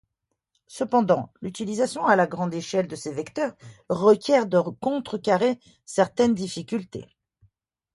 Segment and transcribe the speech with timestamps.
[0.65, 3.53] Cependant l'utilisation à grande échelle de ces vecteurs
[3.87, 7.05] requiert de contrecarrer certaines difficultés.